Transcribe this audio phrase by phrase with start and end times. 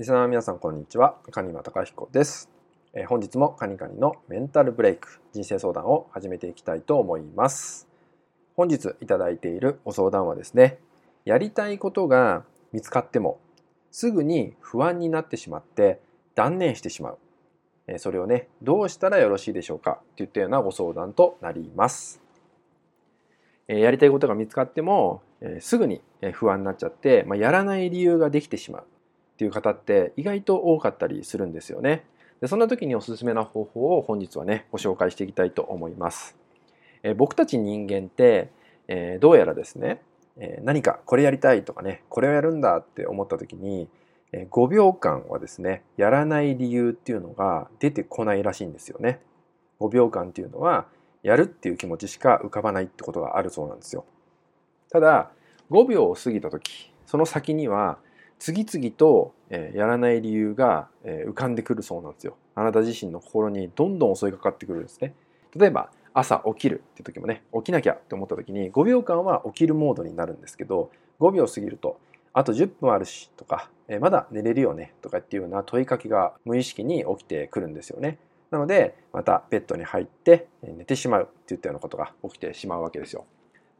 [0.00, 1.18] リスナーの皆さんこんにちは。
[1.30, 2.48] 蟹間隆彦です、
[2.94, 7.86] えー、本日もカニカニのメンタルブレイク人生相談を始めていきたいと思います。
[8.56, 10.78] 本日いただいているご相談はですね
[11.26, 13.40] やりたいことが見つかっても
[13.90, 16.00] すぐに不安になってしまって
[16.34, 17.98] 断念してしまう。
[17.98, 22.22] それをねどうしたらよろしいでしょうかといったようなご相談となります。
[23.68, 25.20] やりたいことが見つかっても
[25.58, 26.00] すぐに
[26.32, 28.84] 不安になっちゃって、まあ、やらない理由ができてしまう。
[29.40, 32.04] っていう方って意外と多かったりするんですよね。
[32.42, 36.36] でそんな時におすすめな方法を本日はねご紹介していきたいと思います。
[37.02, 38.50] え僕たち人間って、
[38.86, 40.02] えどうやらですね、
[40.36, 43.88] え何かこれやりたいとかねこれをやるんだって思った時に、
[44.32, 49.20] え5秒間はですねやらない理由っていうのが出てこないらしいんですよね。
[49.80, 50.84] 5秒間っていうのは
[51.22, 54.04] やるっていう気持ちしか浮かばないってことがあるそうなんですよ。
[54.90, 55.30] ただ
[55.70, 57.96] 5秒を過ぎた時その先には
[58.40, 62.36] 次々と、えやらない理由が、え浮かんでくるそうなんですよ。
[62.54, 65.14] あなた自身の心にどんどん襲いかかってくるんですね。
[65.54, 71.98] 例えば朝起きるって時もね起きなきゃって思った時に5秒間は起きるモードになるんですけど5秒過ぎると
[72.32, 78.18] あと10分あるしとか、えまだ寝れるよねとかっていうような問いかけが無意識に起きてくるんですよね。
[78.50, 83.24] なのでまたベッドに入って寝てしまうっていったようなことが起きてしまうわけですよ。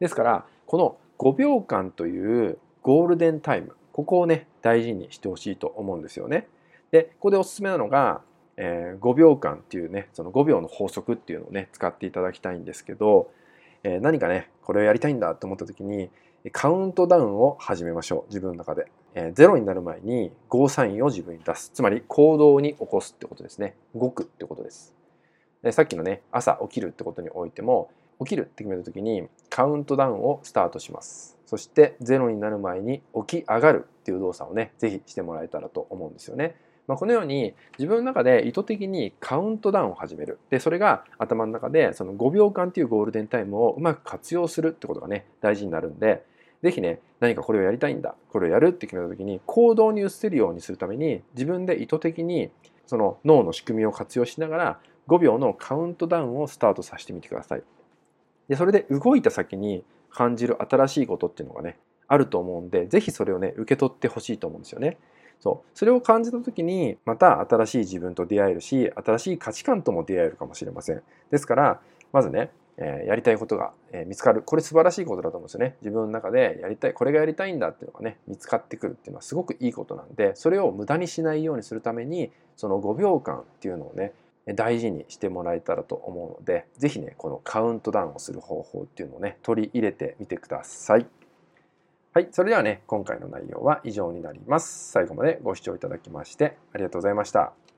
[0.00, 6.48] ですからこの5秒間というゴールデンタイムここをね大事にしてほしいと思うんですよね。
[6.90, 8.22] でここでおすすめなのが、
[8.56, 13.30] えー、5秒間っていうねその5秒の法則っていうのをね使っていただきたいんですけど、
[13.82, 16.08] えー、何かねこれをやりたいんだと思った時に
[16.50, 21.70] カウントダウンを始めましょう自分の中で、えー、0になる前にゴーサインを自分に出す。
[21.74, 23.74] つまり行動に起こすってことですね。
[23.94, 24.94] 動くってことです。
[25.62, 27.90] でさっきのね朝起きるってことにおいても
[28.20, 31.39] 起きるって決めた時にカウントダウンをスタートします。
[31.50, 36.54] そして0になる前に起き上がるっていう動作をね、ぜひしてもらえたらと思うんですよね。
[36.86, 40.38] まあ、このように自分の中で意図的にカウントダウンを始める。
[40.48, 46.24] で、それが頭の中でその5秒間っていうゴールデンタイムをうまく活用するってことがね、大事になるんで、
[46.62, 52.52] ぜひね、何かこれをやりたいんだ、これをやるって決めた時に行動に移せるようにするために自分で意図的に
[52.86, 57.62] その脳の仕組みを活用しながら5秒のカウントダウンをスタートさせてみてください。
[58.50, 61.78] で、それで動いた先に感じる新しいことっていうのがね
[62.08, 64.98] あると思うんで是非それをね受け取ってほしいと思うんですよね。
[65.38, 71.02] そうそれを感じた時にまた新しい自分と出会えるし新しい価値観とも出会えるかもしれません。
[71.30, 71.80] ですから
[72.12, 75.76] まずね、え、やりたいことが、え、見つかるこれ素晴らしいことだと思うんですよね。
[75.80, 84.12] 自分の中でやりたいこれがやりたいんだっていうのがね見つかってくるっていうのはすごくいいことなんでそれを無駄にしないようにするためにその5秒間っていうのをね
[84.46, 91.06] 大事にしてもらえたらと思うので是非ねこのカウントダウンをする方法っていうのをね取り入れてみてください。
[92.12, 94.90] はい、それではね今回の内容は以上になります。
[94.90, 97.69] 最後までご視聴いただきましてありがとうございました。